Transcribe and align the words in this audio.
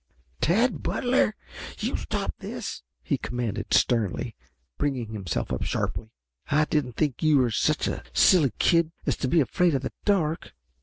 "Tad 0.39 0.81
Butler, 0.81 1.35
you 1.77 1.95
stop 1.95 2.33
this!" 2.39 2.81
he 3.03 3.19
commanded 3.19 3.71
sternly, 3.71 4.33
bringing 4.79 5.13
himself 5.13 5.53
up 5.53 5.61
sharply. 5.61 6.09
"I 6.47 6.65
didn't 6.65 6.93
think 6.93 7.21
you 7.21 7.37
were 7.37 7.51
such 7.51 7.87
a 7.87 8.01
silly 8.11 8.51
kid 8.57 8.91
as 9.05 9.15
to 9.17 9.27
be 9.27 9.41
afraid 9.41 9.75
of 9.75 9.83
the 9.83 9.93
dark." 10.03 10.53